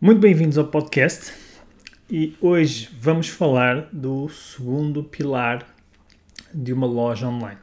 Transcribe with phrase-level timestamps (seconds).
[0.00, 1.34] Muito bem-vindos ao podcast
[2.08, 5.66] e hoje vamos falar do segundo pilar
[6.54, 7.58] de uma loja online.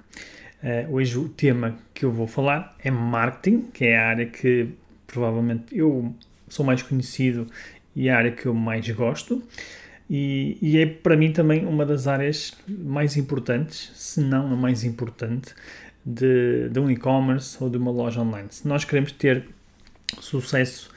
[0.61, 4.67] Uh, hoje o tema que eu vou falar é marketing, que é a área que
[5.07, 6.13] provavelmente eu
[6.49, 7.47] sou mais conhecido
[7.95, 9.41] e a área que eu mais gosto.
[10.09, 14.83] E, e, é para mim também uma das áreas mais importantes, se não a mais
[14.83, 15.55] importante,
[16.05, 18.49] de, de um e-commerce ou de uma loja online.
[18.51, 19.45] Se nós queremos ter
[20.19, 20.93] sucesso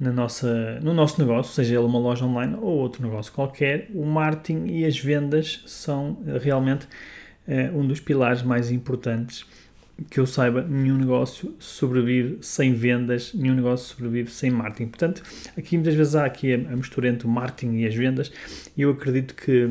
[0.00, 4.04] na nossa, no nosso negócio, seja ele uma loja online ou outro negócio qualquer, o
[4.04, 6.88] marketing e as vendas são realmente
[7.46, 9.44] é um dos pilares mais importantes
[10.08, 14.88] que eu saiba, nenhum negócio sobrevive sem vendas, nenhum negócio sobrevive sem marketing.
[14.88, 15.22] Portanto,
[15.58, 18.32] aqui muitas vezes há aqui a, mistura entre o marketing e as vendas,
[18.76, 19.68] e eu acredito que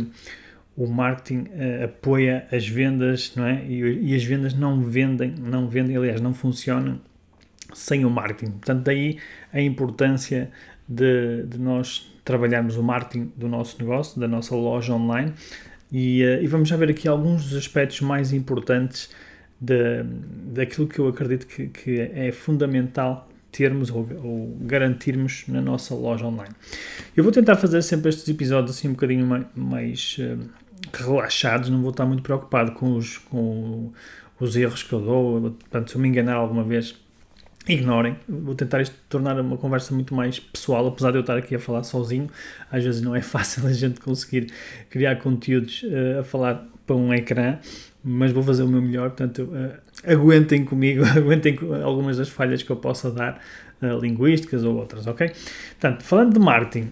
[0.77, 3.65] o marketing uh, apoia as vendas, não é?
[3.65, 6.99] E, e, as vendas não vendem, não vendem, aliás, não funcionam
[7.79, 8.51] sem o marketing.
[8.51, 9.17] Portanto, daí
[9.53, 10.51] a importância
[10.87, 15.33] de, de nós trabalharmos o marketing do nosso negócio, da nossa loja online,
[15.91, 19.09] e, uh, e, vamos já ver aqui alguns dos aspectos mais importantes
[19.59, 20.03] de,
[20.53, 26.25] daquilo que eu acredito que, que é fundamental termos ou, ou, garantirmos na nossa loja
[26.25, 26.53] online.
[27.17, 30.47] Eu vou tentar fazer sempre estes episódios assim um bocadinho mais, mais uh,
[30.93, 33.91] relaxados, não vou estar muito preocupado com os, com
[34.39, 36.95] os erros que eu dou, portanto, se eu me enganar alguma vez,
[37.69, 38.15] ignorem.
[38.27, 41.59] Vou tentar isto tornar uma conversa muito mais pessoal, apesar de eu estar aqui a
[41.59, 42.27] falar sozinho.
[42.71, 44.51] Às vezes não é fácil a gente conseguir
[44.89, 47.59] criar conteúdos uh, a falar para um ecrã,
[48.03, 49.09] mas vou fazer o meu melhor.
[49.09, 53.39] Portanto, uh, aguentem comigo, aguentem algumas das falhas que eu possa dar,
[53.81, 55.29] uh, linguísticas ou outras, ok?
[55.79, 56.91] Portanto, falando de marketing,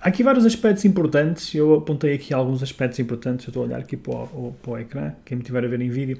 [0.00, 1.52] há aqui vários aspectos importantes.
[1.52, 3.46] Eu apontei aqui alguns aspectos importantes.
[3.46, 5.80] Eu estou a olhar aqui para o, para o ecrã, quem me estiver a ver
[5.80, 6.18] em vídeo,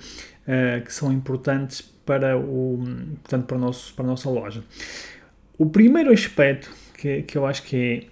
[0.84, 2.78] que são importantes para, o,
[3.22, 4.62] portanto, para, o nosso, para a nossa loja.
[5.58, 8.06] O primeiro aspecto que, que eu acho que é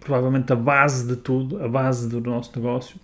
[0.00, 2.96] provavelmente a base de tudo, a base do nosso negócio,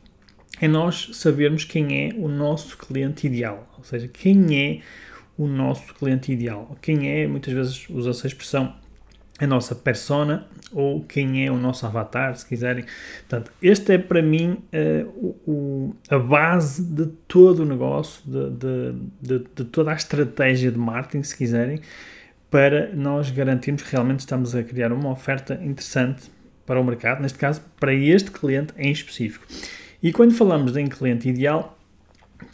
[0.60, 3.68] é nós sabermos quem é o nosso cliente ideal.
[3.78, 4.80] Ou seja, quem é
[5.38, 6.76] o nosso cliente ideal.
[6.82, 8.74] Quem é, muitas vezes usa-se a expressão,
[9.40, 12.84] a nossa persona ou quem é o nosso avatar, se quiserem.
[13.28, 18.92] Portanto, este é para mim uh, o, a base de todo o negócio, de, de,
[19.20, 21.80] de, de, toda a estratégia de marketing, se quiserem,
[22.50, 26.30] para nós garantirmos que realmente estamos a criar uma oferta interessante
[26.66, 29.44] para o mercado, neste caso, para este cliente em específico.
[30.02, 31.78] E quando falamos em cliente ideal,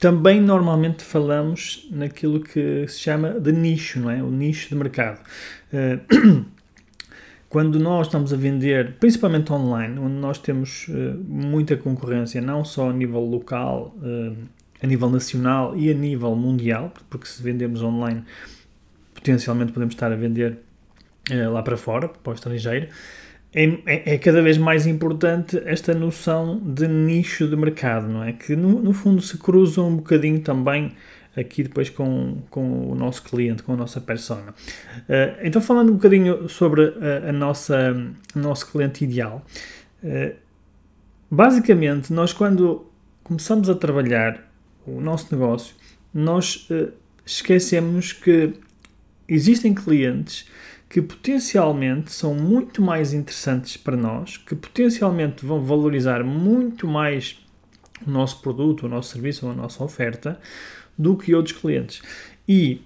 [0.00, 4.22] também normalmente falamos naquilo que se chama de nicho, não é?
[4.22, 5.20] O nicho de mercado.
[5.72, 6.55] Uh,
[7.48, 10.92] quando nós estamos a vender, principalmente online, onde nós temos uh,
[11.28, 14.36] muita concorrência, não só a nível local, uh,
[14.82, 18.24] a nível nacional e a nível mundial, porque se vendemos online,
[19.14, 20.58] potencialmente podemos estar a vender
[21.30, 22.88] uh, lá para fora, para o estrangeiro,
[23.54, 28.32] é, é, é, cada vez mais importante esta noção de nicho de mercado, não é?
[28.32, 30.92] Que no, no fundo se cruza um bocadinho também
[31.36, 34.54] aqui depois com, com o nosso cliente, com a nossa persona.
[35.08, 37.94] Uh, então, falando um bocadinho sobre a, a nossa,
[38.34, 39.44] o nosso cliente ideal,
[40.02, 40.34] uh,
[41.30, 42.86] basicamente, nós quando
[43.22, 44.50] começamos a trabalhar
[44.86, 45.74] o nosso negócio,
[46.12, 46.92] nós uh,
[47.24, 48.54] esquecemos que
[49.28, 50.48] existem clientes
[50.88, 57.44] que potencialmente são muito mais interessantes para nós, que potencialmente vão valorizar muito mais
[58.06, 60.38] o nosso produto, o nosso serviço ou a nossa oferta
[60.98, 62.02] do que outros clientes.
[62.48, 62.80] E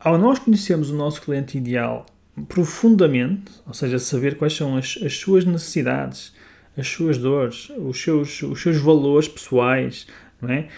[0.00, 2.06] ao nós conhecermos o nosso cliente ideal
[2.48, 6.34] profundamente, ou seja, saber quais são as, as suas necessidades,
[6.76, 10.06] as suas dores, os seus, os seus valores pessoais,
[10.42, 10.68] não é?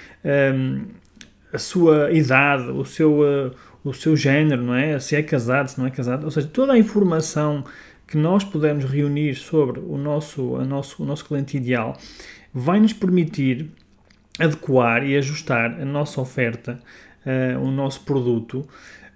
[0.54, 0.84] Um,
[1.52, 4.98] a sua idade, o seu, uh, o seu género, não é?
[4.98, 7.64] Se é casado, se não é casado, ou seja, toda a informação
[8.06, 11.98] que nós podemos reunir sobre o nosso, a nosso, o nosso cliente ideal
[12.52, 13.70] vai nos permitir
[14.38, 16.78] adequar e ajustar a nossa oferta,
[17.24, 18.66] uh, o nosso produto,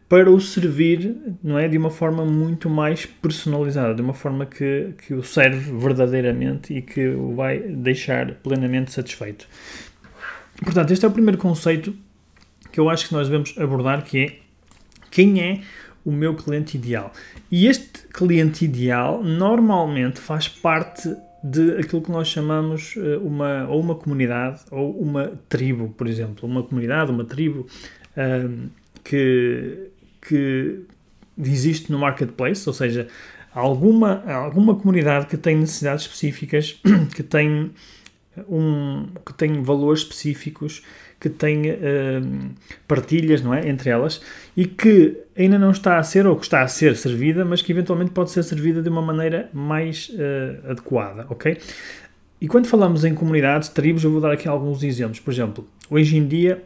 [0.08, 4.93] para o servir não é, de uma forma muito mais personalizada, de uma forma que,
[5.06, 9.46] que o serve verdadeiramente e que o vai deixar plenamente satisfeito.
[10.64, 11.94] Portanto, este é o primeiro conceito
[12.72, 14.38] que eu acho que nós devemos abordar, que é
[15.12, 15.61] Quem é
[16.05, 17.12] o meu cliente ideal?
[17.49, 23.81] E este cliente ideal normalmente faz parte de aquilo que nós chamamos eh, uma, ou
[23.81, 26.48] uma comunidade ou uma tribo, por exemplo.
[26.48, 27.66] Uma comunidade, uma tribo
[29.02, 29.90] que,
[30.20, 30.81] que
[31.38, 33.08] existe no marketplace, ou seja,
[33.54, 36.81] alguma, alguma comunidade que tem necessidades específicas,
[37.14, 37.70] que tem,
[38.49, 40.82] um, que tem valores específicos,
[41.19, 42.50] que tem uh,
[42.88, 44.23] partilhas não é, entre elas
[44.56, 47.73] e que ainda não está a ser ou que está a ser servida, mas que
[47.73, 51.59] eventualmente pode ser servida de uma maneira mais uh, adequada, ok?
[52.41, 55.21] E quando falamos em comunidades, tribos, eu vou dar aqui alguns exemplos.
[55.21, 56.62] Por exemplo, hoje em dia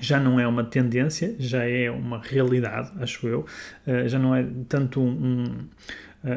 [0.00, 3.44] já não é uma tendência, já é uma realidade, acho eu.
[3.86, 5.46] Uh, já não é tanto um, um,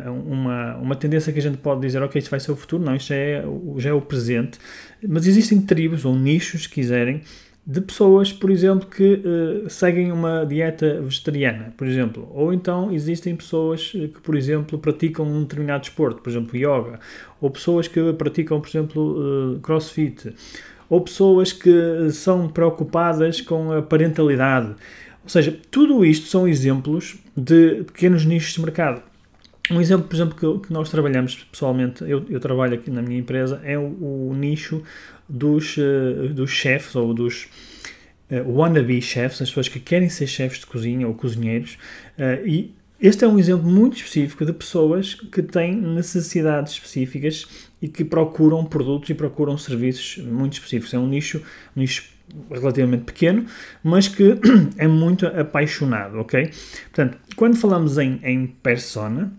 [0.10, 2.84] uma, uma tendência que a gente pode dizer, ok, isto vai ser o futuro.
[2.84, 3.44] Não, isto já é,
[3.78, 4.60] já é o presente.
[5.08, 7.22] Mas existem tribos ou nichos, se quiserem,
[7.68, 12.30] de pessoas, por exemplo, que uh, seguem uma dieta vegetariana, por exemplo.
[12.34, 17.00] Ou então existem pessoas que, por exemplo, praticam um determinado desporto, por exemplo, yoga.
[17.42, 20.34] Ou pessoas que praticam, por exemplo, uh, crossfit
[20.90, 24.76] ou pessoas que são preocupadas com a parentalidade.
[25.24, 29.02] Ou seja, tudo isto são exemplos de pequenos nichos de mercado.
[29.72, 33.20] Um exemplo, por exemplo, que, que nós trabalhamos pessoalmente, eu, eu, trabalho aqui na minha
[33.20, 34.84] empresa, é o, o nicho
[35.28, 37.48] dos, uh, dos chefes ou dos
[38.30, 41.80] uh, wannabe chefs, as pessoas que querem ser chefes de cozinha ou cozinheiros,
[42.20, 47.46] uh, e este é um exemplo muito específico de pessoas que têm necessidades específicas
[47.82, 50.94] e que procuram produtos e procuram serviços muito específicos.
[50.94, 51.40] É um nicho,
[51.76, 52.06] um nicho
[52.50, 53.46] relativamente pequeno,
[53.84, 54.40] mas que
[54.78, 56.50] é muito apaixonado, ok?
[56.86, 59.34] Portanto, quando falamos em, em persona,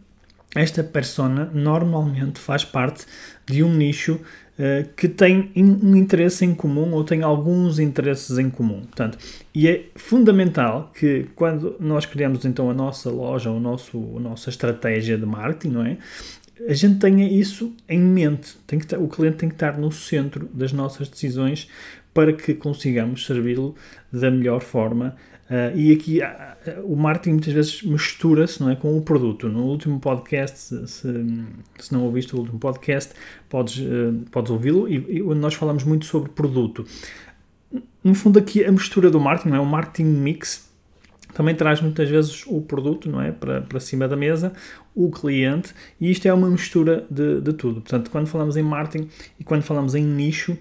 [0.57, 3.05] esta persona normalmente faz parte
[3.47, 4.15] de um nicho
[4.59, 8.81] uh, que tem um interesse em comum ou tem alguns interesses em comum.
[8.81, 9.19] Portanto,
[9.55, 14.51] e é fundamental que quando nós criamos então a nossa loja, o nosso, a nossa
[14.51, 15.99] estratégia de marketing, não é?
[16.69, 18.57] A gente tenha isso em mente.
[18.67, 21.69] Tem que, o cliente tem que estar no centro das nossas decisões
[22.15, 23.75] para que consigamos servi-lo
[24.11, 25.15] da melhor forma
[25.49, 29.49] Uh, e aqui uh, o marketing muitas vezes mistura-se não é, com o produto.
[29.49, 33.13] No último podcast, se, se, não ouviste o último podcast,
[33.49, 36.85] podes, uh, podes ouvi-lo, e, e nós falamos muito sobre produto.
[38.03, 39.61] No fundo, aqui a mistura do marketing, não é?
[39.61, 40.69] o marketing mix,
[41.33, 43.31] também traz muitas vezes o produto não é?
[43.31, 44.53] para, para cima da mesa,
[44.95, 47.83] o cliente, e isto é uma mistura de, de tudo.
[47.83, 49.09] Portanto, quando falamos em marketing
[49.39, 50.57] e quando falamos em nicho,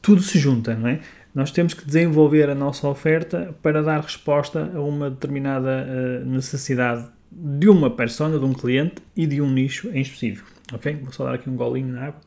[0.00, 1.00] tudo se junta, não é?
[1.34, 7.06] Nós temos que desenvolver a nossa oferta para dar resposta a uma determinada uh, necessidade
[7.30, 10.50] de uma persona, de um cliente e de um nicho em específico.
[10.72, 10.94] Ok?
[11.02, 12.20] Vou só dar aqui um golinho na água.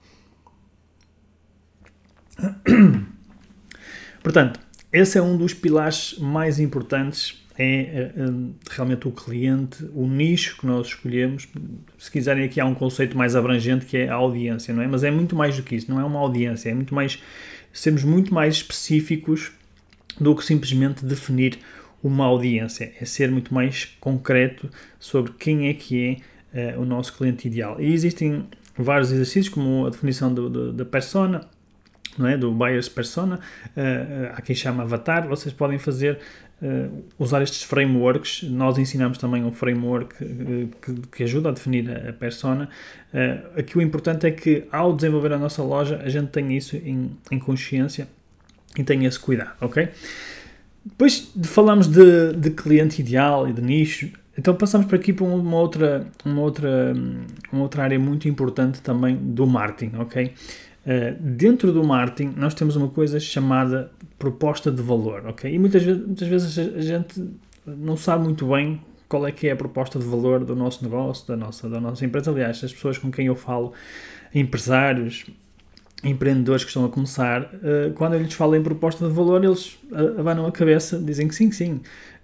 [4.24, 4.60] Portanto,
[4.92, 10.66] esse é um dos pilares mais importantes é uh, realmente o cliente, o nicho que
[10.66, 11.48] nós escolhemos.
[11.98, 14.88] Se quiserem, aqui há um conceito mais abrangente que é a audiência, não é?
[14.88, 17.22] Mas é muito mais do que isso, não é uma audiência, é muito mais
[17.80, 19.52] sermos muito mais específicos
[20.20, 21.60] do que simplesmente definir
[22.02, 22.94] uma audiência.
[23.00, 24.70] É ser muito mais concreto
[25.00, 26.22] sobre quem é que
[26.54, 27.80] é uh, o nosso cliente ideal.
[27.82, 30.34] E existem vários exercícios, como a definição
[30.74, 31.42] da persona,
[32.18, 32.38] não é?
[32.38, 33.40] do buyer's persona,
[33.76, 36.20] uh, há quem chama avatar, vocês podem fazer,
[36.62, 41.90] uh, usar estes frameworks, nós ensinamos também um framework uh, que, que, ajuda a definir
[41.90, 42.70] a, a persona.
[43.58, 47.12] aqui o importante é que ao desenvolver a nossa loja, a gente tenha isso em,
[47.32, 48.08] em consciência
[48.78, 49.90] e tenha esse cuidado, ok?
[50.86, 55.58] Depois falamos de, de cliente ideal e de nicho, então passamos por aqui para uma
[55.58, 56.94] outra, uma outra,
[57.52, 60.34] uma outra área muito importante também do marketing, ok?
[60.86, 65.54] Uh, dentro do marketing, nós temos uma coisa chamada proposta de valor, ok?
[65.54, 67.24] E muitas muitas vezes a gente
[67.66, 71.28] não sabe muito bem qual é que é a proposta de valor do nosso negócio,
[71.28, 72.32] da nossa, da nossa empresa.
[72.32, 73.74] Aliás, as pessoas com quem eu falo,
[74.34, 75.26] empresários,
[76.04, 79.74] empreendedores que estão a começar, uh, quando eu lhes falo em proposta de valor, eles
[79.92, 81.74] uh, abanam a cabeça, dizem que sim, sim,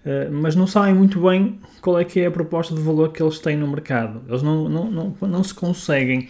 [0.04, 3.22] uh, mas não sabem muito bem qual é que é a proposta de valor que
[3.22, 4.22] eles têm no mercado.
[4.28, 6.28] Eles não, não, não, não se conseguem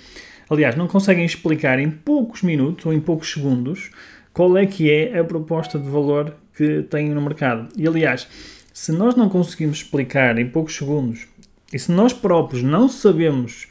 [0.50, 3.90] aliás, não conseguem explicar em poucos minutos ou em poucos segundos
[4.32, 7.68] qual é que é a proposta de valor que têm no mercado.
[7.76, 8.28] E aliás,
[8.72, 11.26] se nós não conseguimos explicar em poucos segundos
[11.72, 13.68] e se nós próprios não sabemos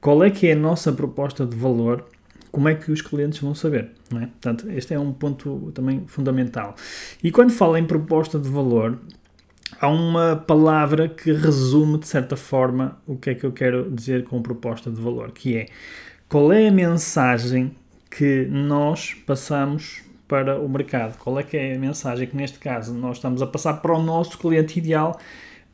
[0.00, 2.06] qual é que é a nossa proposta de valor,
[2.50, 3.90] como é que os clientes vão saber?
[4.10, 4.26] Não é?
[4.26, 6.74] Portanto, este é um ponto também fundamental.
[7.22, 8.98] E quando falo em proposta de valor,
[9.78, 14.24] há uma palavra que resume de certa forma o que é que eu quero dizer
[14.24, 15.66] com proposta de valor, que é
[16.28, 17.76] qual é a mensagem
[18.10, 21.16] que nós passamos para o mercado?
[21.18, 24.02] Qual é que é a mensagem que neste caso nós estamos a passar para o
[24.02, 25.18] nosso cliente ideal,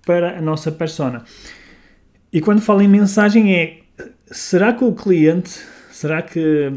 [0.04, 1.24] para a nossa persona?
[2.32, 3.80] E quando falo em mensagem é,
[4.30, 5.50] será que o cliente,
[5.90, 6.72] será que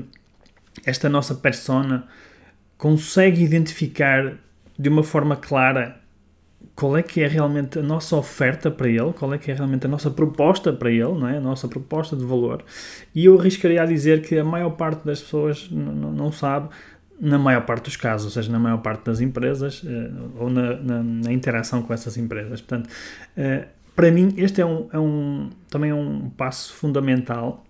[0.86, 2.08] esta nossa persona
[2.78, 4.38] consegue identificar
[4.78, 6.00] de uma forma clara
[6.76, 9.86] qual é que é realmente a nossa oferta para ele, qual é que é realmente
[9.86, 11.38] a nossa proposta para ele, não é?
[11.38, 12.64] A nossa proposta de valor.
[13.14, 16.70] E eu arriscaria a dizer que a maior parte das pessoas não sabe,
[17.20, 20.76] na maior parte dos casos, ou seja, na maior parte das empresas eh, ou na,
[20.78, 22.62] na, na interação com essas empresas.
[22.62, 22.90] Portanto,
[23.36, 27.66] eh, para mim, este é, um, é um, também é um passo fundamental,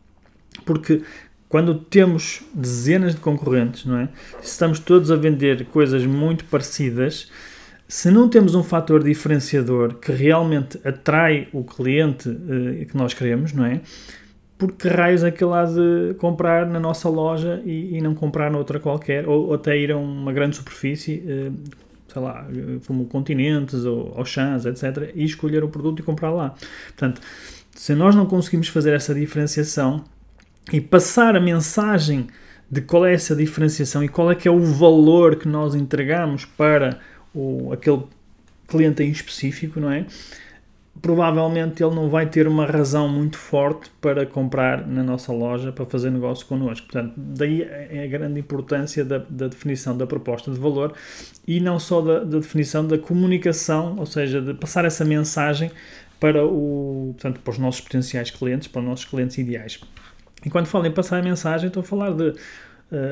[0.66, 1.02] porque
[1.48, 4.10] quando temos dezenas de concorrentes, não é?
[4.40, 7.32] Estamos todos a vender coisas muito parecidas
[7.90, 13.52] se não temos um fator diferenciador que realmente atrai o cliente uh, que nós queremos,
[13.52, 13.82] não é?
[14.60, 18.14] Por que raios é que ele há de comprar na nossa loja e, e não
[18.14, 21.54] comprar noutra qualquer, ou, ou, até ir a uma grande superfície, uh,
[22.08, 22.48] sei lá,
[22.86, 26.54] como Continentes ou Auchan, etc., e escolher o produto e comprar lá.
[26.90, 27.20] Portanto,
[27.72, 30.04] se nós não conseguimos fazer essa diferenciação
[30.72, 32.28] e passar a mensagem
[32.70, 36.46] de qual é essa diferenciação e qual é que é o valor que nós entregamos
[36.46, 37.00] para
[37.34, 38.04] o, aquele
[38.68, 40.06] cliente em específico, não é?
[41.02, 45.86] Provavelmente ele não vai ter uma razão muito forte para comprar na nossa loja, para
[45.86, 46.88] fazer negócio connosco.
[46.88, 50.94] Portanto, daí é a grande importância da, da definição da proposta de valor
[51.48, 55.72] e não só da, da, definição da comunicação, ou seja, de passar essa mensagem
[56.20, 59.80] para, o, portanto, para os nossos potenciais clientes, para os nossos clientes ideais.
[60.46, 62.34] E quando falo em passar a mensagem, estou a falar de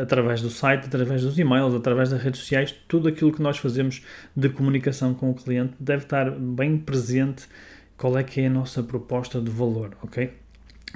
[0.01, 4.01] através do site, através dos e-mails, através das redes sociais, tudo aquilo que nós fazemos
[4.35, 7.47] de comunicação com o cliente deve estar bem presente
[7.95, 10.31] qual é que é a nossa proposta de valor, ok?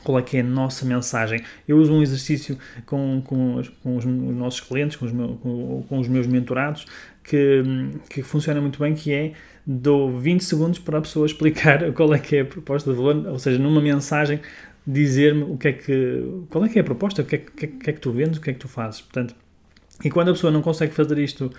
[0.04, 1.44] Qual é que é a nossa mensagem?
[1.68, 6.00] Eu uso um exercício com, com, com os nossos clientes, com os, meus, com, com
[6.00, 6.86] os meus mentorados,
[7.24, 7.64] que,
[8.10, 9.34] que funciona muito bem, que é
[9.66, 13.28] dou 20 segundos para a pessoa explicar qual é que é a proposta de valor,
[13.28, 14.40] ou seja, numa mensagem
[14.86, 17.68] dizer-me o que é que, qual é que é a proposta, o que é, que,
[17.68, 19.02] que é que tu vendes, o que é que tu fazes.
[19.02, 19.36] Portanto,
[20.04, 21.52] e quando a pessoa não consegue fazer isto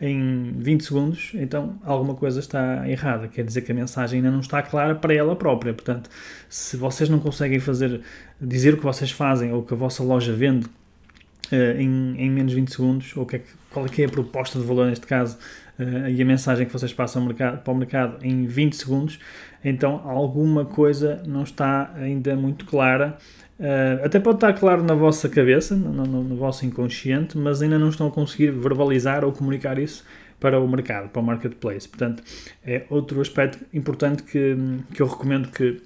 [0.00, 3.28] em 20 segundos, então alguma coisa está errada.
[3.28, 5.74] Quer dizer que a mensagem ainda não está clara para ela própria.
[5.74, 6.08] Portanto,
[6.48, 8.00] se vocês não conseguem fazer,
[8.40, 12.30] dizer o que vocês fazem ou o que a vossa loja vende uh, em, em
[12.30, 14.86] menos de 20 segundos, ou que é, qual é que é a proposta de valor
[14.86, 15.36] neste caso,
[15.80, 19.18] uh, e a mensagem que vocês passam mercado, para o mercado em 20 segundos,
[19.64, 23.16] então alguma coisa não está ainda muito clara.
[23.58, 27.78] Uh, até pode estar claro na vossa cabeça, no, no, no, vosso inconsciente, mas ainda
[27.78, 30.04] não estão a conseguir verbalizar ou comunicar isso
[30.38, 31.86] para o mercado, para o marketplace.
[31.86, 32.22] Portanto,
[32.64, 34.56] é outro aspecto importante que,
[34.94, 35.82] que eu recomendo que,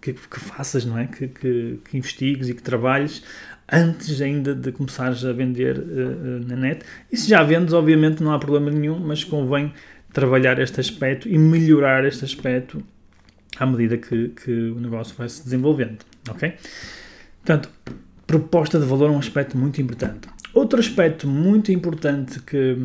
[0.00, 1.06] que, que faças, não é?
[1.06, 3.22] Que, que, que investigues e que trabalhes
[3.70, 6.84] antes ainda de começares a vender uh, na net.
[7.10, 9.72] E se já vendes, obviamente não há problema nenhum, mas convém
[10.12, 12.82] trabalhar este aspecto e melhorar este aspecto
[13.58, 15.98] à medida que, que o negócio vai se desenvolvendo,
[16.30, 16.54] ok?
[17.44, 17.70] Portanto,
[18.26, 20.28] proposta de valor é um aspecto muito importante.
[20.54, 22.76] Outro aspecto muito importante que,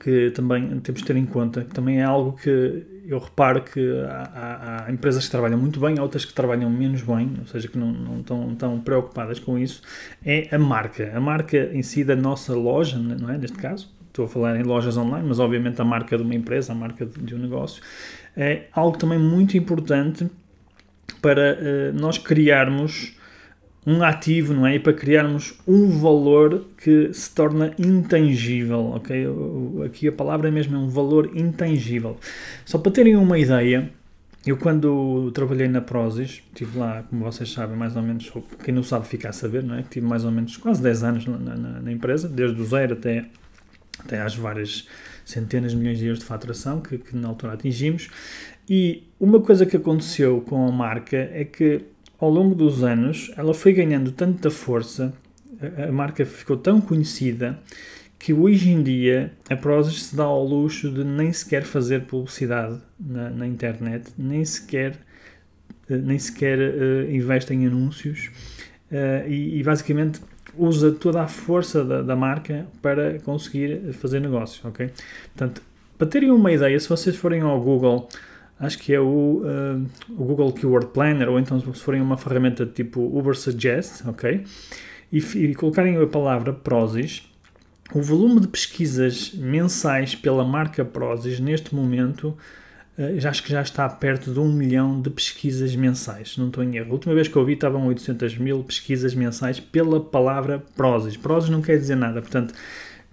[0.00, 4.00] que também temos de ter em conta, que também é algo que eu reparo que
[4.08, 7.76] há, há, empresas que trabalham muito bem, outras que trabalham menos bem, ou seja, que
[7.76, 9.82] não, não estão tão preocupadas com isso,
[10.24, 11.12] é a marca.
[11.14, 13.36] A marca em si da nossa loja, não é?
[13.36, 16.72] Neste caso, estou a falar em lojas online, mas obviamente a marca de uma empresa,
[16.72, 17.82] a marca de um negócio,
[18.36, 20.26] é algo também muito importante
[21.20, 23.16] para uh, nós criarmos
[23.86, 24.76] um ativo, não é?
[24.76, 29.26] E para criarmos um valor que se torna intangível, ok?
[29.84, 32.16] Aqui a palavra mesmo é um valor intangível.
[32.64, 33.90] Só para terem uma ideia,
[34.46, 38.82] eu quando trabalhei na Prozis, estive lá, como vocês sabem, mais ou menos, quem não
[38.82, 39.82] sabe ficar a saber, não é?
[39.82, 43.26] Tive mais ou menos quase 10 anos na, na, na empresa, desde o zero até
[43.98, 44.88] até às várias
[45.24, 48.08] centenas de milhões de euros de faturação que, que na altura atingimos.
[48.68, 51.82] E uma coisa que aconteceu com a marca é que
[52.24, 55.12] ao longo dos anos ela foi ganhando tanta força,
[55.60, 57.58] a, a marca ficou tão conhecida
[58.18, 62.80] que hoje em dia a Prozis se dá ao luxo de nem sequer fazer publicidade
[62.98, 64.94] na, na internet, nem sequer,
[65.90, 68.30] eh, nem sequer uh, investe em anúncios
[68.90, 70.20] uh, e, e, basicamente
[70.56, 74.90] usa toda a força da, da, marca para conseguir fazer negócio, ok?
[75.36, 75.60] Portanto,
[75.98, 78.08] para terem uma ideia, se vocês forem ao Google,
[78.64, 82.66] acho que é o, uh, o Google Keyword Planner, ou então se forem uma ferramenta
[82.66, 84.44] tipo Uber Suggest, ok?
[85.12, 87.30] E, e colocarem a palavra Prozis,
[87.94, 92.36] o volume de pesquisas mensais pela marca Prozis neste momento
[92.96, 96.62] eh, já acho que já está perto de um milhão de pesquisas mensais, não estou
[96.62, 96.90] em erro.
[96.90, 101.16] A última vez que eu vi estavam 800 mil pesquisas mensais pela palavra Prozis.
[101.16, 102.54] Prozis não quer dizer nada, portanto,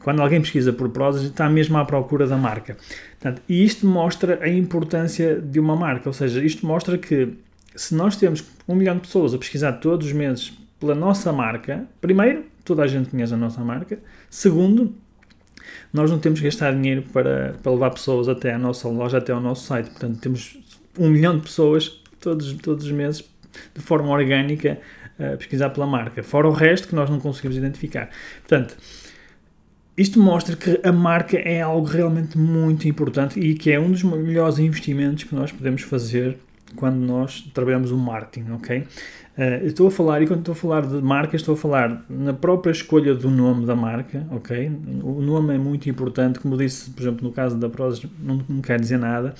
[0.03, 2.77] quando alguém pesquisa por Prozis, está mesmo à procura da marca.
[3.19, 7.33] Portanto, e isto mostra a importância de uma marca, ou seja, isto mostra que
[7.75, 11.85] se nós temos um milhão de pessoas a pesquisar todos os meses pela nossa marca,
[11.99, 14.93] primeiro, toda a gente conhece a nossa marca, segundo,
[15.93, 19.31] nós não temos que gastar dinheiro para, para levar pessoas até à nossa loja, até
[19.31, 19.89] ao nosso site.
[19.89, 20.57] Portanto, temos
[20.97, 23.23] um milhão de pessoas todos, todos os meses,
[23.75, 24.79] de forma orgânica,
[25.19, 26.23] a pesquisar pela marca.
[26.23, 28.09] Fora o resto que nós não conseguimos identificar.
[28.47, 28.75] Portanto,
[30.01, 34.03] isto mostra que a marca é algo realmente muito importante e que é um dos
[34.03, 36.37] melhores investimentos que nós podemos fazer
[36.75, 38.79] quando nós trabalhamos o marketing, ok?
[38.79, 42.33] Uh, estou a falar, e quando estou a falar de marca, estou a falar na
[42.33, 44.71] própria escolha do nome da marca, ok?
[45.03, 48.61] O nome é muito importante, como disse, por exemplo, no caso da Prozis, não, não
[48.61, 49.33] quer dizer nada.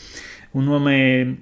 [0.54, 1.34] O nome é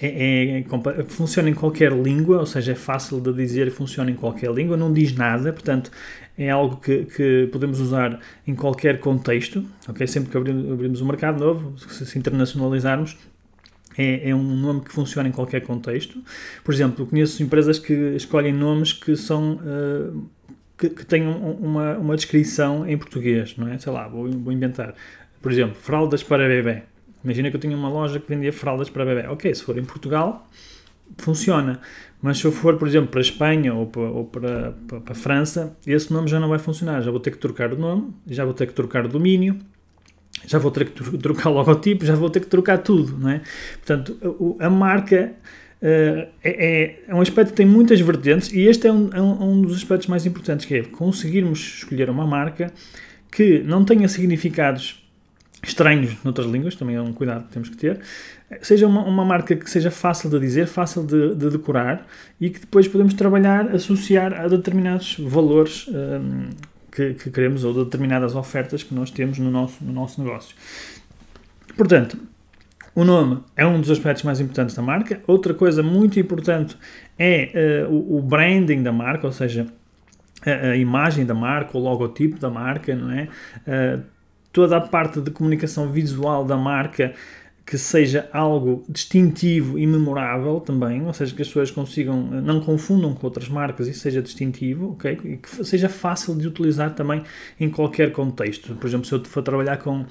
[0.00, 4.14] é, é, funciona em qualquer língua, ou seja, é fácil de dizer e funciona em
[4.14, 5.90] qualquer língua, não diz nada, portanto,
[6.36, 10.06] é algo que, que podemos usar em qualquer contexto, ok?
[10.06, 13.16] Sempre que abrimos, um mercado novo, se, internacionalizarmos,
[13.96, 16.20] é, é, um nome que funciona em qualquer contexto.
[16.64, 20.28] Por exemplo, conheço empresas que escolhem nomes que são uh,
[20.76, 23.78] que, que têm uma, uma descrição em português, não é?
[23.78, 24.94] Sei lá, vou, vou inventar.
[25.40, 26.82] Por exemplo, fraldas para bebê.
[27.22, 29.26] Imagina que eu tinha uma loja que vendia fraldas para bebê.
[29.28, 30.48] Ok, se for em Portugal,
[31.18, 31.80] funciona.
[32.20, 35.12] Mas se eu for, por exemplo, para a Espanha ou para, ou para, para, para
[35.12, 37.02] a França, esse nome já não vai funcionar.
[37.02, 39.58] Já vou ter que trocar o nome, já vou ter que trocar o domínio
[40.46, 43.40] já vou ter que trocar o logotipo, já vou ter que trocar tudo, não é?
[43.74, 45.32] Portanto, a marca
[45.80, 49.62] uh, é, é, um aspecto que tem muitas vertentes e este é um, é um
[49.62, 52.72] dos aspectos mais importantes, que é conseguirmos escolher uma marca
[53.30, 55.02] que não tenha significados
[55.62, 58.00] estranhos noutras línguas, também é um cuidado que temos que ter,
[58.62, 62.06] seja uma, uma marca que seja fácil de dizer, fácil de, de, decorar
[62.40, 66.50] e que depois podemos trabalhar, associar a determinados valores um,
[66.90, 70.54] que, que queremos ou de determinadas ofertas que nós temos no nosso, no nosso negócio.
[71.76, 72.18] Portanto,
[72.94, 75.20] o nome é um dos aspectos mais importantes da marca.
[75.26, 76.76] Outra coisa muito importante
[77.18, 79.66] é uh, o, o, branding da marca, ou seja,
[80.46, 83.28] a, a, imagem da marca, o logotipo da marca, não é?
[83.66, 84.14] Uh,
[84.52, 87.12] toda a parte de comunicação visual da marca
[87.66, 93.14] que seja algo distintivo e memorável também, ou seja, que as pessoas consigam, não confundam
[93.14, 95.18] com outras marcas e seja distintivo, ok?
[95.24, 97.22] E que seja fácil de utilizar também
[97.58, 98.74] em qualquer contexto.
[98.74, 100.04] Por exemplo, se eu for trabalhar com,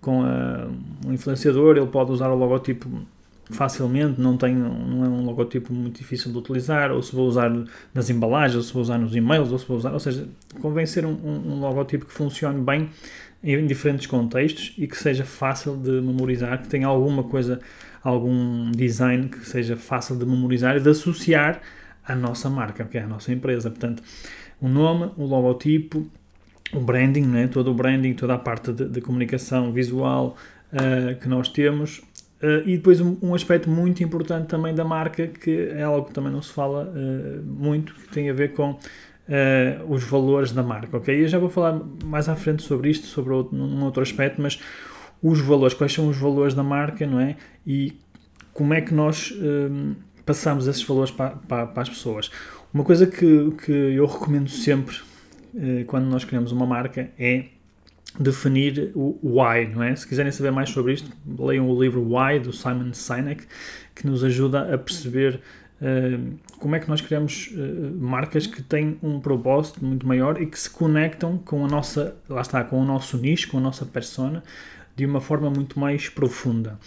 [0.00, 0.72] com uh,
[1.04, 2.88] um influenciador, ele pode usar o logotipo
[3.50, 7.50] facilmente, não, tem, não é um logotipo muito difícil de utilizar, ou se vou usar
[7.92, 10.26] nas embalagens, ou se vou usar nos e-mails, ou se vou usar, ou seja,
[10.60, 12.88] convém ser um, um, um logotipo que funcione bem
[13.42, 17.60] em diferentes contextos e que seja fácil de memorizar, que tenha alguma coisa,
[18.02, 21.60] algum design que seja fácil de memorizar e de associar
[22.04, 23.70] à nossa marca, que é a nossa empresa.
[23.70, 24.02] Portanto,
[24.60, 26.06] o nome, o logotipo,
[26.72, 27.48] o branding, né?
[27.48, 30.36] todo o branding, toda a parte de, de comunicação visual
[30.72, 31.98] uh, que nós temos.
[32.42, 36.12] Uh, e depois um, um, aspecto muito importante também da marca, que é algo que
[36.12, 38.78] também não se fala uh, muito, que tem a ver com
[39.28, 41.22] uh, os valores da marca, ok?
[41.22, 44.60] Eu já vou falar mais à frente sobre isto, sobre outro, num outro aspecto, mas
[45.22, 47.36] os valores, quais são os valores da marca, não é?
[47.66, 47.96] E
[48.52, 52.30] como é que nós um, eh, passamos esses valores para, para, para, as pessoas.
[52.72, 54.96] Uma coisa que, que eu recomendo sempre
[55.54, 57.46] uh, quando nós criamos uma marca é
[58.18, 59.94] definir o why, não é?
[59.96, 63.44] Se quiserem saber mais sobre isto, leiam o livro Why do Simon Sinek,
[63.94, 65.40] que nos ajuda a perceber
[66.58, 70.58] como é que nós criamos uh, marcas que têm um propósito muito maior e que
[70.58, 74.44] se conectam com a nossa, lá está, com o nosso nicho, com a nossa persona,
[74.94, 76.78] de uma forma muito mais profunda.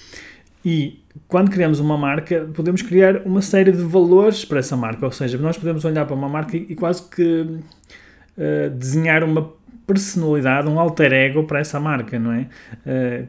[0.63, 5.11] E quando criamos uma marca, podemos criar uma série de valores para essa marca, ou
[5.11, 9.51] seja, nós podemos olhar para uma marca e, quase que uh, desenhar uma
[9.85, 12.47] personalidade, um alter ego para essa marca, não é?
[12.85, 13.27] Uh,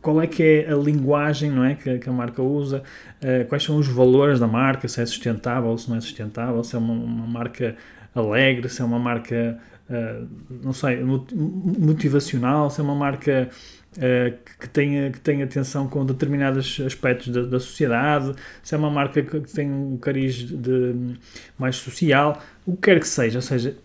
[0.00, 2.82] qual é que é a linguagem não é, que, que a marca usa,
[3.22, 6.74] uh, quais são os valores da marca, se é sustentável, se não é sustentável, se
[6.74, 7.76] é uma, uma marca
[8.14, 9.58] alegre, se é uma marca,
[9.90, 10.26] uh,
[10.62, 13.50] não sei, motivacional, se é uma marca
[13.96, 18.90] uh, que, tenha, que tenha atenção com determinados aspectos da, da, sociedade, se é uma
[18.90, 21.16] marca que tem um cariz de,
[21.58, 23.76] mais social, o que quer que seja, ou seja,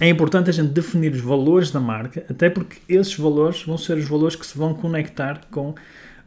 [0.00, 3.96] é importante a gente definir os valores da marca, até porque esses valores vão ser
[3.96, 5.74] os valores que se vão conectar com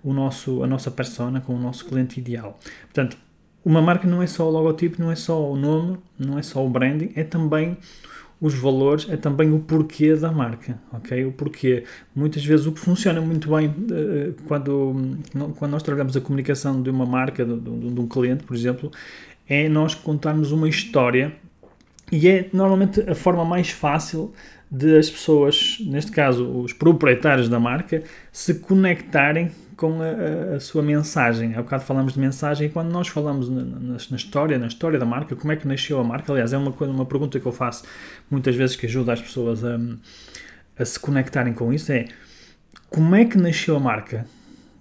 [0.04, 2.58] o nosso, a nossa persona, com o nosso cliente ideal.
[2.84, 3.18] Portanto,
[3.66, 6.66] uma marca não é só o logotipo, não é só o nome, não é só
[6.66, 7.78] o branding, é também
[8.40, 11.26] os valores, é também o porquê da marca, ok?
[11.26, 11.84] O porquê.
[12.16, 15.18] Muitas vezes o que funciona muito bem uh, quando,
[15.58, 18.92] quando nós trabalhamos a comunicação de uma marca, de, de um cliente, por exemplo,
[19.50, 21.36] é nós contarmos uma história
[22.12, 24.34] e é normalmente a forma mais fácil
[24.70, 30.82] de as pessoas, neste caso os proprietários da marca, se conectarem com a, a, sua
[30.82, 31.54] mensagem.
[31.56, 34.98] Há bocado falamos de mensagem e quando nós falamos na, na, na, história, na história
[34.98, 37.46] da marca, como é que nasceu a marca, aliás, é uma, coisa, uma pergunta que
[37.46, 37.84] eu faço
[38.30, 39.80] muitas vezes que ajuda as pessoas a,
[40.78, 42.06] a se conectarem com isso, é
[42.90, 44.26] como é que nasceu a marca?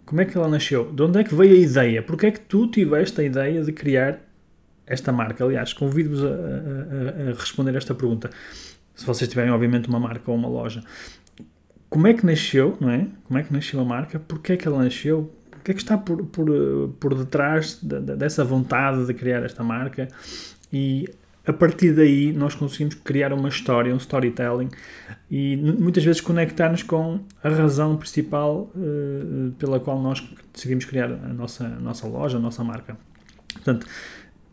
[0.05, 0.91] Como é que ela nasceu?
[0.93, 2.03] De onde é que veio a ideia?
[2.03, 4.21] Porquê é que tu tiveste a ideia de criar
[4.87, 5.45] esta marca?
[5.45, 8.31] Aliás, convido-vos a, a, a, responder esta pergunta.
[8.95, 10.83] Se vocês tiverem, obviamente, uma marca ou uma loja.
[11.89, 13.07] Como é que nasceu, não é?
[13.25, 14.19] Como é que nasceu a marca?
[14.19, 15.33] Porquê é que ela nasceu?
[15.55, 16.49] O que é que está por, por,
[17.01, 20.09] por detrás de, de, dessa vontade de criar esta marca?
[20.73, 21.09] E
[21.47, 24.69] a partir daí nós conseguimos criar uma história, um storytelling
[25.31, 30.23] e muitas vezes conectar-nos com a razão principal uh, pela qual nós
[30.53, 32.97] decidimos criar a nossa, a nossa loja, a nossa marca.
[33.53, 33.87] Portanto,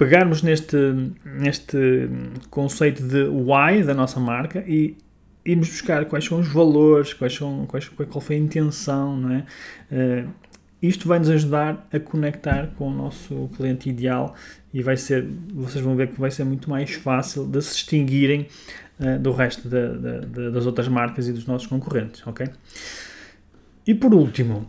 [0.03, 0.75] pegarmos neste,
[1.23, 2.09] neste
[2.49, 4.97] conceito de why da nossa marca e
[5.45, 9.45] irmos buscar quais são os valores, quais são, quais, qual foi a intenção, não é?
[9.89, 10.29] Uh,
[10.81, 14.35] isto vai nos ajudar a conectar com o nosso cliente ideal
[14.73, 18.47] e vai ser, vocês vão ver que vai ser muito mais fácil de se distinguirem
[18.99, 22.45] uh, do resto de, de, de, das outras marcas e dos nossos concorrentes, ok?
[23.87, 24.67] E por último,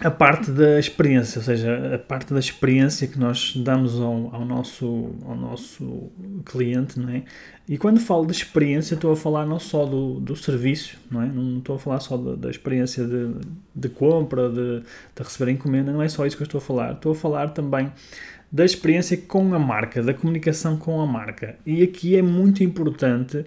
[0.00, 4.44] a parte da experiência, ou seja, a parte da experiência que nós damos ao, ao,
[4.46, 6.10] nosso, ao nosso
[6.46, 7.22] cliente, não é?
[7.68, 11.26] E quando falo de experiência, estou a falar não só do, do serviço, não é?
[11.26, 13.34] Não estou a falar só da, da experiência de,
[13.74, 16.92] de compra, de, de receber encomenda, não é só isso que eu estou a falar.
[16.92, 17.92] Estou a falar também
[18.50, 21.56] da experiência com a marca, da comunicação com a marca.
[21.66, 23.44] E aqui é muito importante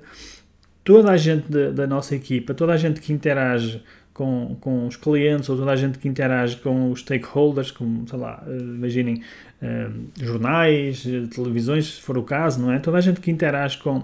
[0.84, 3.82] toda a gente da, da nossa equipa, toda a gente que interage
[4.14, 8.20] com, com os clientes ou toda a gente que interage com os stakeholders, como, sei
[8.20, 9.24] lá, eh, imaginem
[9.62, 12.80] uh, jornais, eh, televisões, se for o caso, não é?
[12.80, 14.04] Toda a gente que interage com,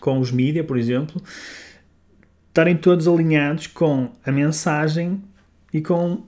[0.00, 1.22] com os mídias, por exemplo,
[2.48, 5.22] estarem todos alinhados com a mensagem
[5.72, 6.22] e com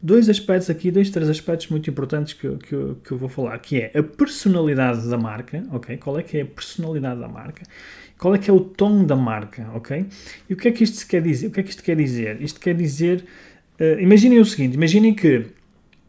[0.00, 3.78] dois aspectos aqui, dois, três aspectos muito importantes que, que, que eu vou falar, que
[3.80, 5.98] é a personalidade da marca, ok?
[5.98, 7.62] Qual é que é a personalidade da marca?
[8.18, 10.06] Qual é que é o tom da marca, ok?
[10.48, 11.46] E o que é que isto quer dizer?
[11.46, 12.42] O que é que isto quer dizer?
[12.42, 13.24] Isto quer dizer,
[13.80, 15.46] uh, imaginem o seguinte, imaginem que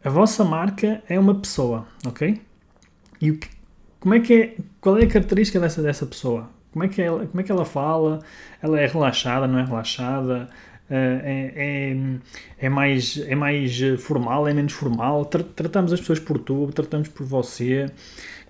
[0.02, 2.40] a vossa marca é uma pessoa, ok?
[3.20, 3.48] E o que,
[4.00, 6.50] como é que é, qual é a característica dessa, dessa pessoa?
[6.72, 8.20] Como é, que ela, como é que ela fala?
[8.62, 10.48] Ela é relaxada, não é relaxada?
[10.90, 16.38] Eh, é, é, é, mais, é mais formal, é menos formal, tratamos as pessoas por
[16.40, 17.86] tu, tratamos por você.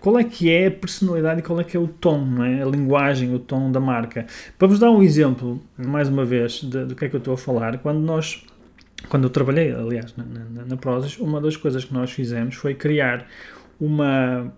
[0.01, 2.63] Qual é que é a personalidade e qual é que é o tom, não é?
[2.63, 4.27] a linguagem, o tom da marca?
[4.59, 7.35] Para vos dar um exemplo, mais uma vez, de, do que é que eu estou
[7.35, 8.45] a falar, quando nós
[9.09, 12.75] quando eu trabalhei, aliás, na, na, na Prozis, uma das coisas que nós fizemos foi
[12.75, 13.27] criar
[13.81, 14.53] uma,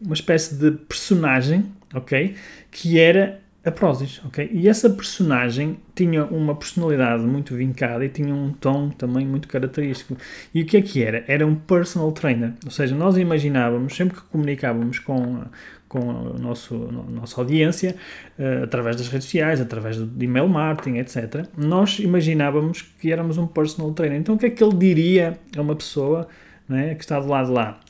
[0.00, 2.36] uma espécie de personagem, ok?
[2.70, 4.48] Que era a Prozis, ok?
[4.52, 10.16] E essa personagem tinha uma personalidade muito vincada e tinha um tom também muito característico.
[10.54, 11.24] E o que é que era?
[11.26, 15.42] Era um personal trainer, ou seja, nós imaginávamos, sempre que comunicávamos com,
[15.88, 17.96] com a, nosso, a nossa audiência,
[18.38, 23.48] uh, através das redes sociais, através de email marketing, etc., nós imaginávamos que éramos um
[23.48, 24.20] personal trainer.
[24.20, 26.28] Então o que é que ele diria a uma pessoa
[26.70, 27.80] é, que está do lado de lá?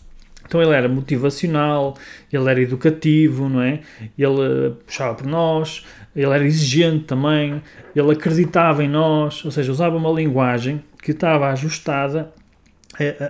[0.46, 1.96] Então ele era motivacional,
[2.32, 3.80] ele era educativo, não é?
[4.16, 7.62] Ele puxava por nós, ele era exigente também,
[7.94, 12.32] ele acreditava em nós, ou seja, usava uma linguagem que estava ajustada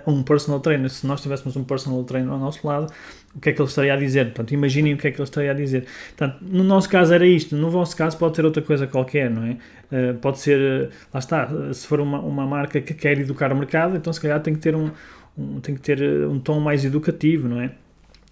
[0.05, 0.89] a um personal trainer.
[0.89, 2.91] Se nós tivéssemos um personal trainer ao nosso lado,
[3.35, 4.25] o que é que ele estaria a dizer?
[4.25, 5.85] Portanto, imaginem o que é que ele estaria a dizer.
[6.15, 9.43] Portanto, no nosso caso era isto, no vosso caso pode ser outra coisa qualquer, não
[9.43, 9.57] é?
[9.91, 13.95] Uh, pode ser, lá está, se for uma, uma marca que quer educar o mercado,
[13.95, 14.89] então se calhar tem que ter um,
[15.37, 17.71] um, tem que ter eh, um tom mais educativo, não é?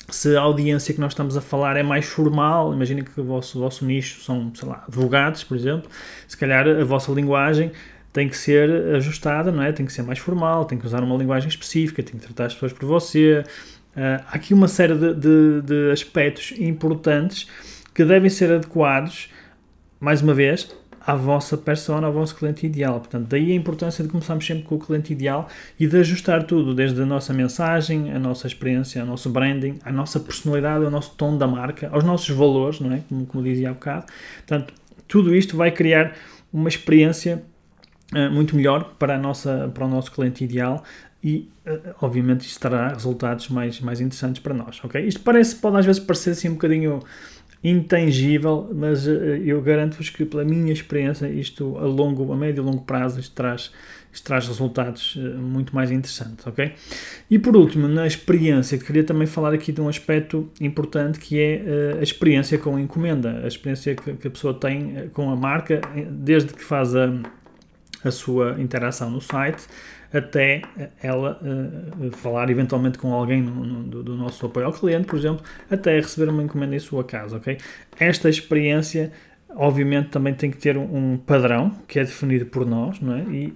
[0.10, 3.60] Se a audiência que nós estamos a falar é mais formal, imaginem que o vosso,
[3.60, 5.90] vosso nicho são, sei lá, advogados, por exemplo,
[6.28, 7.72] se calhar a vossa linguagem
[8.16, 9.74] tem que ser ajustada, não é?
[9.74, 12.54] Tem que ser mais formal, tem que usar uma linguagem específica, tem que tratar as
[12.54, 13.44] pessoas por você.
[13.94, 17.50] Uh, há aqui uma série de, de, de aspectos importantes
[17.94, 19.30] que devem ser adequados,
[20.00, 20.74] mais uma vez,
[21.06, 23.00] à vossa persona, ao vosso cliente ideal.
[23.00, 25.48] Portanto, daí a importância de começarmos sempre com o cliente ideal
[25.80, 29.92] e de ajustar tudo, desde a nossa mensagem, a nossa experiência, o nosso branding, a
[29.92, 33.02] nossa personalidade, o nosso tom da marca, aos nossos valores, não é?
[33.08, 34.06] Como, como dizia há bocado.
[34.48, 34.74] Portanto,
[35.08, 36.16] tudo isto vai criar
[36.52, 37.44] uma experiência
[38.14, 40.84] uh, muito melhor para, a nossa, para o nosso cliente ideal
[41.24, 45.06] e, uh, obviamente, isto terá resultados mais, mais interessantes para nós, ok?
[45.06, 47.02] Isto parece, pode às vezes parecer assim um bocadinho
[47.70, 52.66] intangível, mas uh, eu garanto-vos que pela minha experiência isto a longo, a médio e
[52.66, 53.72] longo prazo isto traz,
[54.12, 56.74] isto traz resultados muito mais interessantes, ok?
[57.30, 61.96] E por último, na experiência, queria também falar aqui de um aspecto importante que é
[62.00, 66.54] a experiência com a encomenda, a experiência que a pessoa tem com a marca, desde
[66.54, 67.12] que faz a,
[68.04, 69.68] a sua interação no site
[70.14, 70.62] até
[71.02, 75.44] ela uh, falar eventualmente com alguém no, no, do, nosso apoio ao cliente, por exemplo,
[75.70, 77.58] até receber uma encomenda em sua casa, ok?
[78.00, 79.12] Esta experiência,
[79.56, 83.24] obviamente, também tem que ter um, um padrão que é definido por nós, não é?
[83.24, 83.48] E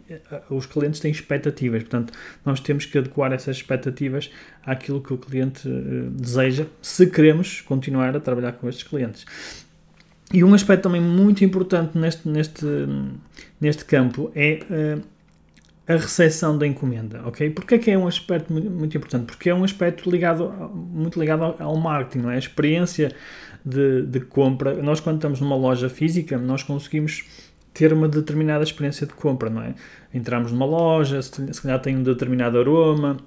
[0.49, 2.13] uh, os clientes têm expectativas, portanto,
[2.45, 4.29] nós temos que adequar essas expectativas
[4.65, 9.25] àquilo que o cliente uh, deseja, se queremos continuar a trabalhar com estes clientes.
[10.31, 12.65] E um aspecto também muito importante neste, neste,
[13.59, 14.99] neste campo é
[15.89, 17.49] a recepção da encomenda, ok?
[17.49, 19.25] Porque é que é um aspecto muito importante?
[19.25, 22.35] Porque é um aspecto ligado, muito ligado ao, marketing, não é?
[22.35, 23.11] A experiência
[23.65, 24.75] de, de, compra.
[24.83, 27.25] Nós, quando estamos numa loja física, nós conseguimos
[27.73, 29.73] ter uma determinada experiência de compra, não é?
[30.13, 33.17] Entramos numa loja, se calhar tem um determinado aroma,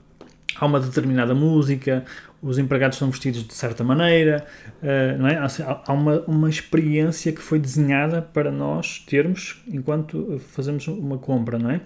[0.54, 2.04] há uma determinada música,
[2.40, 4.46] os empregados são vestidos de certa maneira,
[4.80, 5.36] uh, não é?
[5.84, 11.68] Há uma, uma experiência que foi desenhada para nós termos enquanto fazemos uma compra, não
[11.68, 11.80] é?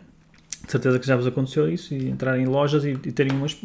[0.67, 3.57] De certeza que já vos aconteceu isso, e entrar em lojas e, e terem umas.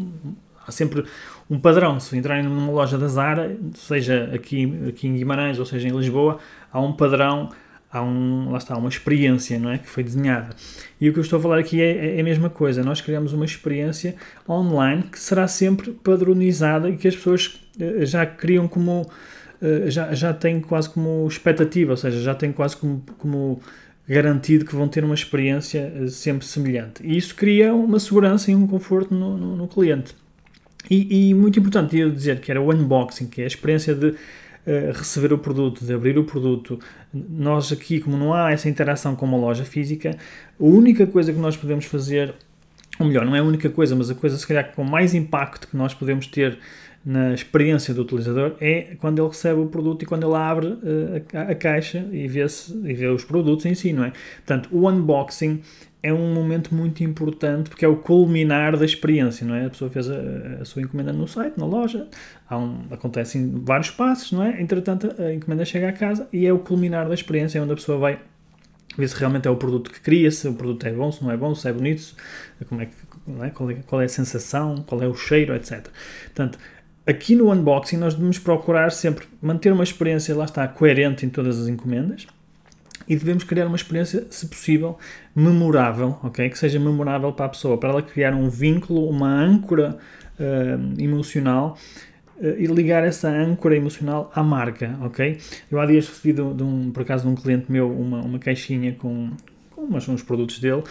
[0.65, 1.03] Há sempre
[1.49, 1.99] um padrão.
[1.99, 6.37] Se entrarem numa loja da Zara, seja aqui, aqui em Guimarães ou seja em Lisboa,
[6.71, 7.49] há um padrão,
[7.91, 9.79] há um, lá está, uma experiência não é?
[9.79, 10.55] que foi desenhada.
[10.99, 12.83] E o que eu estou a falar aqui é, é a mesma coisa.
[12.83, 14.15] Nós criamos uma experiência
[14.47, 19.09] online que será sempre padronizada e que as pessoas eh, já criam como.
[19.59, 23.59] Eh, já, já têm quase como expectativa, ou seja, já têm quase como, como
[24.12, 27.02] garantido que vão ter uma experiência eh, sempre semelhante.
[27.02, 30.13] E isso cria uma segurança e um conforto no, no, no cliente.
[30.89, 34.08] E, e, muito importante, ia dizer que era o unboxing, que é a experiência de
[34.08, 34.15] uh,
[34.93, 36.78] receber o produto, de abrir o produto.
[37.13, 40.17] Nós aqui, como não há essa interação com uma loja física,
[40.60, 42.34] a única coisa que nós podemos fazer,
[43.00, 45.67] ou melhor, não é a única coisa, mas a coisa se calhar com mais impacto
[45.67, 46.58] que nós podemos ter
[47.03, 50.79] na experiência do utilizador é quando ele recebe o produto e quando ele abre uh,
[51.33, 54.13] a, a, caixa e vê, e vê os produtos em si, não é?
[54.45, 55.61] Portanto, o unboxing
[56.03, 59.65] é um momento muito importante porque é o culminar da experiência, não é?
[59.65, 60.15] A pessoa fez a,
[60.61, 62.07] a sua encomenda no site, na loja,
[62.51, 64.61] um, acontecem vários passos, não é?
[64.61, 67.75] Entretanto, a encomenda chega à casa e é o culminar da experiência, é onde a
[67.75, 68.19] pessoa vai
[68.97, 71.31] ver se realmente é o produto que queria, se o produto é bom, se não
[71.31, 72.13] é bom, se é bonito,
[72.67, 72.93] como é que,
[73.41, 73.49] é?
[73.49, 75.87] Qual, é, qual é a sensação, qual é o cheiro, etc.
[76.25, 76.59] Portanto,
[77.05, 81.59] aqui no unboxing nós devemos procurar sempre manter uma experiência, lá está, coerente em todas
[81.59, 82.27] as encomendas
[83.07, 84.97] e devemos criar uma experiência, se possível,
[85.35, 86.49] memorável, ok?
[86.49, 89.97] Que seja memorável para a pessoa, para ela criar um vínculo, uma âncora
[90.39, 91.77] uh, emocional
[92.37, 95.39] uh, e ligar essa âncora emocional à marca, ok?
[95.69, 98.39] Eu há dias recebi de, de um, por acaso de um cliente meu uma, uma
[98.39, 99.31] caixinha com,
[99.71, 100.83] com umas, uns produtos dele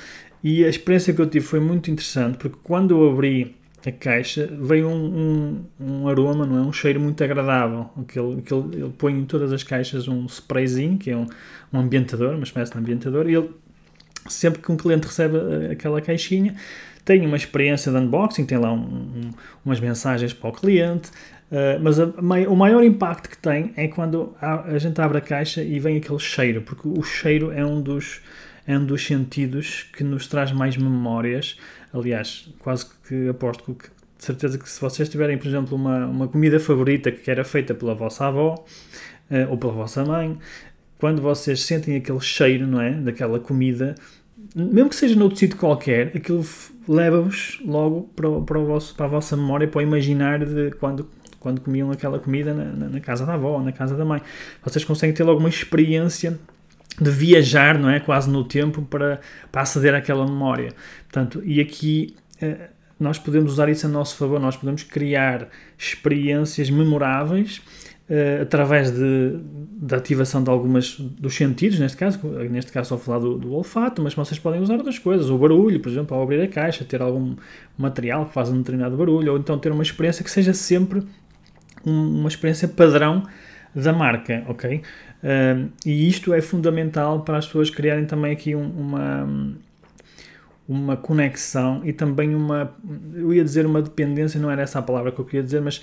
[0.42, 3.56] e a experiência que eu tive foi muito interessante porque quando eu abri
[3.88, 6.60] a caixa, veio um, um, um, aroma, não é?
[6.60, 7.88] Um cheiro muito agradável.
[8.06, 11.26] Que ele, que ele, ele põe em todas as caixas um sprayzinho, que é um,
[11.72, 13.50] um ambientador, uma espécie de ambientador, e ele,
[14.28, 16.54] sempre que um cliente recebe eh, aquela caixinha,
[17.04, 19.30] tem uma experiência de unboxing, tem lá um,
[19.64, 21.08] umas mensagens para o cliente,
[21.50, 22.04] uh, mas a,
[22.48, 25.96] o maior impacto que tem é quando a, a gente abre a caixa e vem
[25.96, 28.20] aquele cheiro, porque o cheiro é um dos
[28.66, 31.58] é um dos sentidos que nos traz mais memórias.
[31.92, 33.88] Aliás, quase que aposto que
[34.20, 37.74] de certeza que se vocês tiverem, por exemplo, uma, uma comida favorita que era feita
[37.74, 38.64] pela vossa avó
[39.30, 40.38] uh, ou pela vossa mãe,
[40.98, 43.94] quando vocês sentem aquele cheiro, não é, daquela comida,
[44.54, 46.44] mesmo que seja noutro sítio qualquer, aquilo
[46.86, 51.08] leva-vos logo para, para, o vosso, para a vossa memória, para o imaginar de quando,
[51.38, 54.20] quando comiam aquela comida na, na, casa da avó ou na casa da mãe.
[54.62, 56.38] Vocês conseguem ter logo uma experiência
[56.98, 58.00] de viajar, não é?
[58.00, 60.72] Quase no tempo para, para aceder àquela memória.
[61.04, 65.48] Portanto, e aqui eh, nós podemos usar isso a nosso favor, nós podemos criar
[65.78, 67.62] experiências memoráveis
[68.10, 69.38] uh, através de,
[69.80, 74.02] de ativação de algumas dos sentidos, neste caso, neste caso só falar do, do, olfato,
[74.02, 77.00] mas vocês podem usar outras coisas, o barulho, por exemplo, ao abrir a caixa, ter
[77.00, 77.34] algum
[77.78, 81.02] material que faz um determinado barulho, ou então ter uma experiência que seja sempre
[81.86, 83.22] um, uma experiência padrão
[83.74, 84.82] da marca, ok?
[85.84, 89.28] E isto é fundamental para as pessoas criarem também aqui um, uma
[90.70, 92.72] uma conexão e também uma,
[93.12, 95.82] eu ia dizer uma dependência, não era essa a palavra que eu queria dizer, mas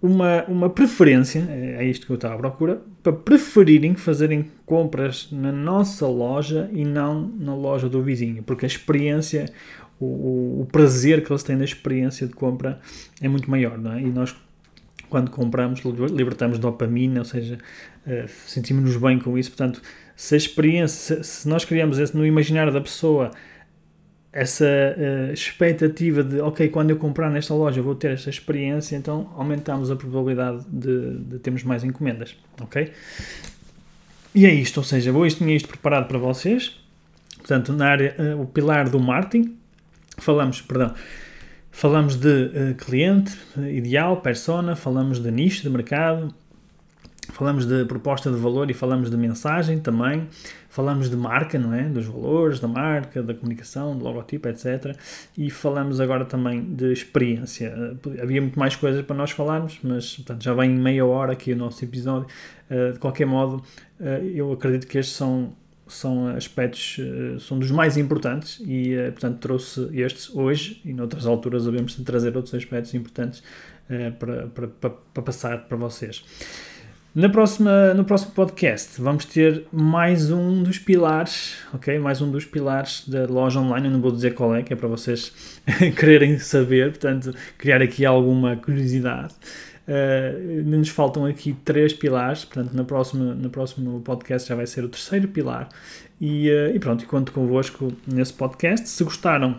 [0.00, 5.28] uma, uma preferência, é, é isto que eu estava à procura, para preferirem fazerem compras
[5.30, 9.52] na nossa loja e não na loja do vizinho, porque a experiência,
[10.00, 12.80] o, o prazer que eles têm na experiência de compra
[13.20, 14.00] é muito maior, não é?
[14.00, 14.34] E nós
[15.08, 17.58] quando compramos, libertamos dopamina, ou seja,
[18.06, 19.50] uh, sentimos-nos bem com isso.
[19.50, 19.82] Portanto,
[20.14, 23.30] se a experiência, se, nós criamos esse no imaginário da pessoa
[24.32, 29.32] essa uh, expectativa de, ok, quando eu comprar nesta loja vou ter esta experiência, então
[29.36, 32.92] aumentamos a probabilidade de, de termos mais encomendas, ok?
[34.34, 36.78] E é isto, ou seja, hoje tinha isto preparado para vocês,
[37.38, 39.56] portanto, na área, uh, o pilar do marketing,
[40.18, 40.94] falamos, perdão,
[41.78, 46.34] falamos de uh, cliente ideal, persona, falamos de nicho de mercado,
[47.28, 50.26] falamos de proposta de valor e falamos de mensagem também,
[50.68, 51.84] falamos de marca, não é?
[51.84, 54.96] Dos valores da marca, da comunicação, do logotipo, etc.
[55.36, 57.72] E falamos agora também de experiência.
[58.20, 61.56] Havia muito mais coisas para nós falarmos, mas portanto, já vem meia hora aqui o
[61.56, 62.26] nosso episódio.
[62.92, 63.62] De qualquer modo,
[64.34, 65.52] eu acredito que estes são
[65.92, 71.64] são aspectos, uh, são dos mais importantes e, portanto, trouxe estes hoje e noutras alturas
[71.64, 73.42] devemos trazer outros aspectos importantes
[74.18, 76.22] para, para, para, para passar para vocês.
[77.14, 81.98] Na próxima, no próximo podcast vamos ter mais um dos pilares, ok?
[81.98, 83.88] Mais um dos pilares da loja online.
[83.88, 85.32] Eu não vou dizer qual é, que é para vocês
[85.98, 89.34] quererem saber, portanto, criar aqui alguma curiosidade.
[89.88, 94.84] Uh, nos faltam aqui três pilares, portanto, na próxima, no próximo podcast já vai ser
[94.84, 95.70] o terceiro pilar.
[96.20, 98.86] E, uh, e pronto, conto convosco nesse podcast.
[98.86, 99.58] Se gostaram,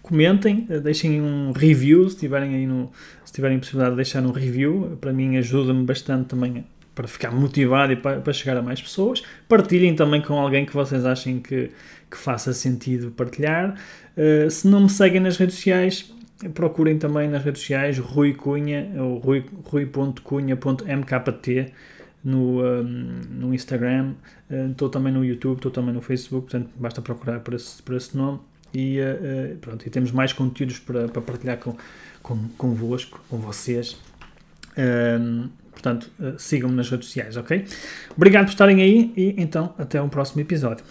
[0.00, 2.92] comentem, eh, deixem um review se tiverem aí no,
[3.24, 7.92] se tiverem possibilidade de deixar um review, para mim ajuda-me bastante também para ficar motivado
[7.92, 9.24] e para, para, chegar a mais pessoas.
[9.48, 11.72] Partilhem também com alguém que vocês achem que,
[12.08, 13.74] que faça sentido partilhar.
[14.16, 16.14] Uh, se não me seguem nas redes sociais,
[16.54, 20.12] procurem também nas redes sociais Rui Cunha, ou rui.cunha.mkt
[22.26, 24.14] no, um, no Instagram,
[24.50, 27.94] uh, estou também no YouTube, estou também no Facebook, portanto basta procurar por esse, por
[27.94, 28.40] esse nome
[28.74, 31.76] e, uh, pronto, e temos mais conteúdos para, para partilhar com,
[32.22, 33.96] com, convosco, com vocês.
[34.76, 37.64] Um, portanto, uh, sigam-me nas redes sociais, ok?
[38.16, 40.84] Obrigado por estarem aí e então até o próximo episódio.